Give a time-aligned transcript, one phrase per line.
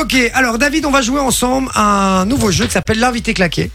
[0.00, 0.30] ok.
[0.34, 3.70] Alors, David, on va jouer ensemble à un nouveau jeu qui s'appelle l'invité claqué.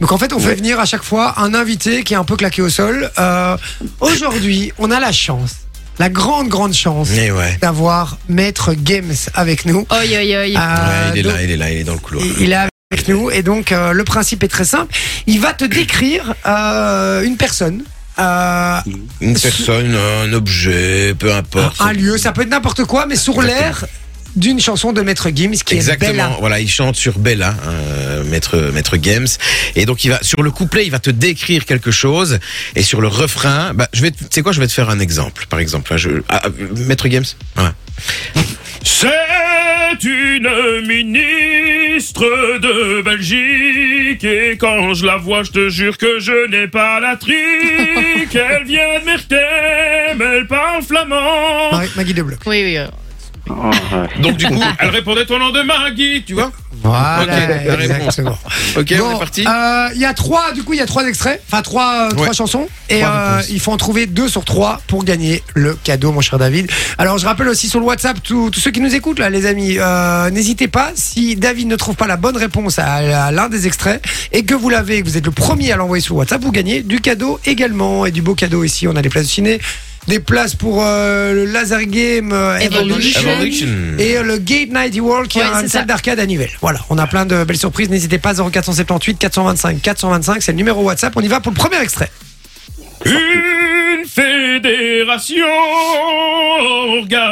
[0.00, 2.36] Donc, en fait, on fait venir à chaque fois un invité qui est un peu
[2.36, 3.10] claqué au sol.
[3.18, 3.56] Euh,
[4.00, 5.52] Aujourd'hui, on a la chance,
[5.98, 7.58] la grande, grande chance Mais ouais.
[7.62, 9.86] d'avoir Maître Games avec nous.
[9.90, 10.14] Oi, oi, oi.
[10.16, 12.24] Euh, Ouais, il est donc, là, il est là, il est dans le couloir.
[12.24, 14.94] il- il est avec nous et donc euh, le principe est très simple.
[15.26, 17.82] Il va te décrire euh, une personne,
[18.18, 18.78] euh,
[19.20, 21.80] Une personne, un objet, peu importe.
[21.80, 23.86] un lieu, ça peut être n'importe quoi, mais sur l'air
[24.36, 26.10] d'une chanson de Maître Gims qui est Exactement.
[26.12, 26.36] Bella.
[26.40, 29.26] Voilà, il chante sur Bella, euh, maître maître Games,
[29.74, 32.38] et donc il va sur le couplet, il va te décrire quelque chose,
[32.74, 34.90] et sur le refrain, bah je vais, te- tu sais quoi, je vais te faire
[34.90, 35.92] un exemple, par exemple.
[35.92, 36.48] hein, Je, ah, ah,
[36.86, 37.74] maître Games, voilà.
[38.82, 39.08] C'est
[40.04, 42.24] une ministre
[42.60, 47.16] de Belgique et quand je la vois, je te jure que je n'ai pas la
[47.16, 47.34] trique.
[48.34, 51.70] Elle vient de Mertem, elle parle flamand.
[51.72, 52.38] Marie- Maggie de Bloc.
[52.46, 52.76] Oui, oui.
[52.76, 52.86] euh.
[54.20, 55.60] Donc du coup, elle répondait au nom de
[56.26, 56.50] tu vois
[56.82, 57.28] Voilà, Ok,
[57.66, 57.96] la réponse.
[57.96, 58.38] exactement.
[58.76, 59.44] Ok, on est parti.
[59.46, 62.14] euh, Il y a trois, du coup, il y a trois extraits, enfin trois, euh,
[62.14, 63.50] trois chansons, et Trois euh, réponses.
[63.50, 66.70] il faut en trouver deux sur trois pour gagner le cadeau, mon cher David.
[66.98, 69.46] Alors, je rappelle aussi sur le WhatsApp tous tous ceux qui nous écoutent là, les
[69.46, 72.94] amis, euh, n'hésitez pas si David ne trouve pas la bonne réponse à,
[73.26, 76.02] à l'un des extraits et que vous l'avez, que vous êtes le premier à l'envoyer
[76.02, 78.86] sur le WhatsApp, vous gagnez du cadeau également et du beau cadeau ici.
[78.88, 79.60] On a des places de ciné,
[80.06, 83.20] des places pour euh, le Laser Game euh, Evolution.
[83.28, 83.66] Evolution.
[83.98, 86.50] et euh, le Gate 90 World qui Ouais, est une c'est salle d'arcade à Nivelles.
[86.60, 87.90] Voilà, on a plein de belles surprises.
[87.90, 91.12] N'hésitez pas 0478 425 425, c'est le numéro WhatsApp.
[91.16, 92.10] On y va pour le premier extrait.
[93.04, 95.44] Une fédération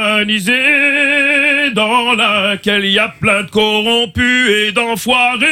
[0.05, 5.47] organisée dans laquelle il y a plein de corrompus et d'enfoirés.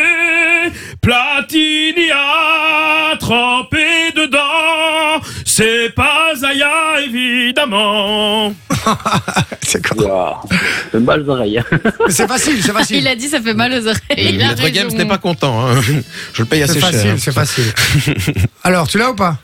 [1.01, 5.21] Platini a trempé dedans.
[5.55, 8.55] C'est pas Zaya, évidemment.
[9.63, 10.41] C'est quoi.
[10.51, 10.57] Ça
[10.93, 11.63] fait mal aux oreilles.
[12.09, 12.97] C'est facile, c'est facile.
[12.97, 14.01] Il a dit ça fait mal aux oreilles.
[14.17, 15.67] Il a Maître Games n'est pas content.
[15.69, 15.79] hein.
[16.33, 16.91] Je le paye assez C'est cher.
[16.91, 17.17] facile, hein.
[17.19, 17.65] c'est facile.
[18.65, 19.37] Alors, tu l'as ou pas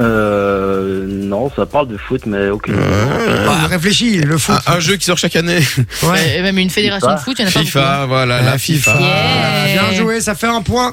[0.00, 2.76] Euh, non, ça parle de foot, mais aucune.
[2.76, 4.54] Bah, Réfléchis, le foot.
[4.68, 5.58] Un, un jeu qui sort chaque année.
[6.04, 6.36] Ouais.
[6.38, 7.18] Euh, Même une fédération FIFA.
[7.18, 7.66] de foot, il y en a pas beaucoup.
[7.70, 8.94] FIFA, voilà, la FIFA.
[8.96, 9.82] Ah, Yeah.
[9.90, 10.92] Bien joué, ça fait un point.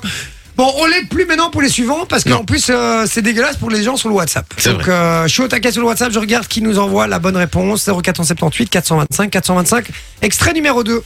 [0.57, 3.69] Bon, on l'aide plus maintenant pour les suivants parce qu'en plus euh, c'est dégueulasse pour
[3.69, 4.45] les gens sur le WhatsApp.
[4.65, 7.19] Donc euh, je suis au taquet sur le WhatsApp, je regarde qui nous envoie la
[7.19, 9.87] bonne réponse 0478 425 425.
[10.21, 11.01] Extrait numéro 2.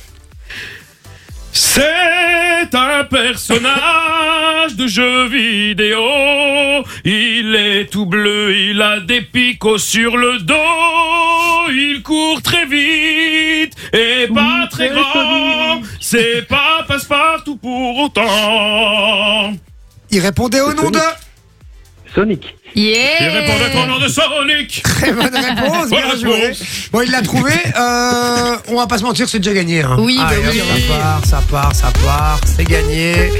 [1.53, 6.01] C'est un personnage de jeu vidéo.
[7.05, 10.53] Il est tout bleu, il a des picots sur le dos.
[11.69, 15.81] Il court très vite et pas très grand.
[16.07, 18.21] C'est pas passe-partout pour autant.
[20.11, 20.99] Il répondait au nom de
[22.15, 22.55] Sonic.
[22.75, 23.21] Yeah.
[23.21, 24.81] Il répondait au nom de Sonic.
[24.83, 26.41] Très bonne réponse, bien Bonne joué.
[26.41, 26.63] réponse.
[26.91, 27.51] Bon, il l'a trouvé.
[27.77, 29.81] Euh, on va pas se mentir, c'est déjà gagné.
[29.81, 29.97] hein.
[29.99, 30.81] Oui, bah Allez, oui, hop, oui.
[30.87, 33.31] Ça part, ça part, ça part, c'est gagné.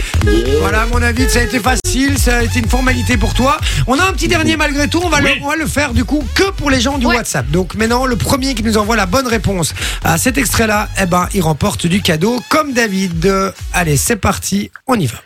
[0.60, 3.58] Voilà, à mon avis, ça a été facile, ça a été une formalité pour toi.
[3.88, 6.04] On a un petit dernier malgré tout, on va, le, on va le faire du
[6.06, 7.16] coup que pour les gens du Ouais.
[7.16, 7.50] WhatsApp.
[7.52, 11.28] Donc maintenant, le premier qui nous envoie la bonne réponse à cet extrait-là, eh ben,
[11.34, 13.32] il remporte du cadeau comme David.
[13.74, 15.18] Allez, c'est parti, on y va.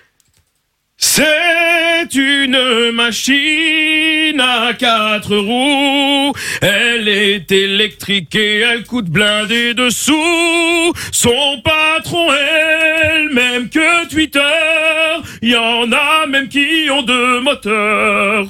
[1.02, 6.34] C'est une machine à quatre roues.
[6.62, 10.94] Elle est électrique et elle coûte blindé dessous.
[11.14, 14.42] Son patron, elle, même que Twitter.
[15.42, 18.48] Y en a même qui ont deux moteurs.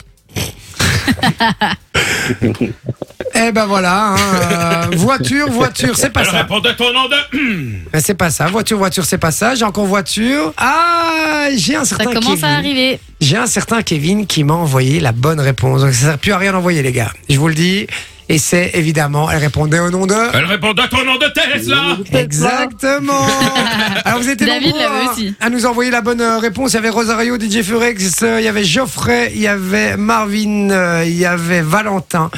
[3.42, 4.16] Eh ben voilà, hein,
[4.52, 6.38] euh, voiture, voiture, c'est pas Elle ça.
[6.40, 7.78] répondait au nom de...
[7.94, 8.48] Mais c'est pas ça.
[8.48, 9.56] Voiture, voiture, c'est pas ça.
[9.56, 10.54] J'ai encore voiture.
[10.58, 12.46] Ah, j'ai un Ça certain commence Kevin.
[12.46, 13.00] à arriver.
[13.22, 15.82] J'ai un certain Kevin qui m'a envoyé la bonne réponse.
[15.82, 17.12] Donc ça sert plus à rien d'envoyer, les gars.
[17.30, 17.88] Je vous le dis.
[18.32, 20.14] Et c'est évidemment, elle répondait au nom de.
[20.36, 21.98] Elle répondait au nom de Tesla.
[22.14, 23.26] Exactement.
[24.06, 25.34] Alors vous étiez David nombreux l'avait aussi.
[25.42, 26.74] à nous envoyer la bonne euh, réponse.
[26.74, 30.70] Il y avait Rosario, DJ Furex, euh, il y avait Geoffrey, il y avait Marvin,
[30.70, 32.30] euh, il y avait Valentin.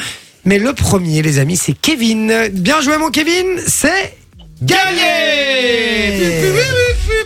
[0.46, 2.34] Mais le premier, les amis, c'est Kevin.
[2.52, 3.46] Bien joué, mon Kevin.
[3.68, 4.18] C'est
[4.62, 6.52] gagné.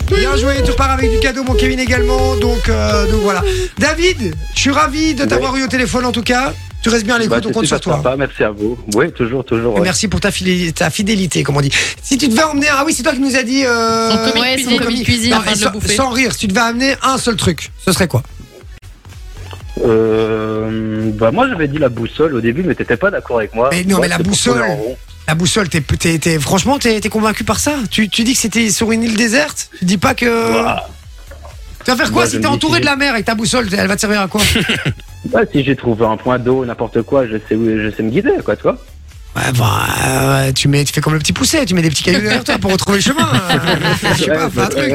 [0.10, 2.36] Bien joué, tu pars avec du cadeau, mon Kevin également.
[2.36, 3.42] Donc, euh, donc voilà.
[3.80, 6.54] David, je suis ravi de t'avoir eu au téléphone en tout cas.
[6.84, 7.96] Tu restes bien à l'écoute, Bah, on compte sur toi.
[7.96, 8.78] sympa, merci à vous.
[8.94, 9.74] Oui, toujours, toujours.
[9.74, 9.82] Ouais.
[9.82, 11.72] merci pour ta fidélité, ta fidélité, comme on dit.
[12.04, 13.64] Si tu devais emmener, ah oui, c'est toi qui nous as dit.
[13.66, 14.78] Euh, Son Ouais, cuisine.
[14.80, 15.96] de cuisine Non, afin de sans, le bouffer.
[15.96, 18.22] sans rire, si tu devais amener un seul truc, ce serait quoi?
[19.84, 20.35] Euh,
[21.16, 23.70] bah, moi, j'avais dit la boussole au début, mais t'étais pas d'accord avec moi.
[23.72, 24.64] Mais non, Moi, mais la boussole.
[25.28, 27.74] La boussole, t'es, t'es- t'es- franchement, t'es, convaincu par ça?
[27.90, 29.70] Tu, tu dis que c'était sur une île déserte?
[29.80, 30.26] Tu dis pas que.
[31.84, 33.88] Tu vas faire quoi Moi, si t'es entouré de la mer avec ta boussole Elle
[33.88, 34.42] va te servir à quoi?
[35.32, 38.12] Bah, si j'ai trouvé un point d'eau, n'importe quoi, je sais, où, je sais me
[38.12, 38.78] guider, quoi, tu vois.
[39.36, 42.04] Ouais, bah, euh, tu mets, tu fais comme le petit poussé, tu mets des petits
[42.04, 43.30] cailloux derrière toi pour retrouver le chemin.
[44.18, 44.94] Je sais pas, fais un truc.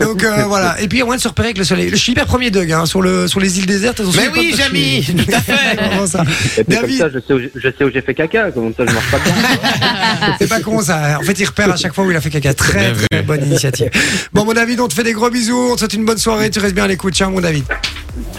[0.00, 0.80] Donc euh, voilà.
[0.80, 1.90] Et puis il y a moyen de se repérer avec le soleil.
[1.90, 4.00] Je suis hyper premier Doug hein, sur le sur les îles désertes.
[4.16, 5.76] Mais oui, Jamy, tout à fait.
[5.76, 6.22] Vraiment ça.
[6.56, 6.98] Et puis comme David.
[7.00, 10.34] ça, je sais où j'ai- fait caca, comme ça je marche pas dedans.
[10.38, 11.18] C'est pas con ça.
[11.20, 12.54] En fait, il repère à chaque fois où il a fait caca.
[12.54, 13.90] Très très bonne initiative.
[14.32, 15.72] Bon mon David, on te fait des gros bisous.
[15.72, 16.48] On te souhaite une bonne soirée.
[16.48, 17.12] Tu restes bien à l'écoute.
[17.14, 17.64] Ciao mon David.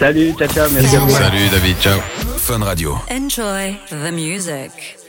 [0.00, 0.88] Salut, ciao, ciao, merci.
[0.96, 1.10] Bisous.
[1.10, 2.00] Salut David, ciao.
[2.38, 2.98] Fun Radio.
[3.08, 5.01] Enjoy the music.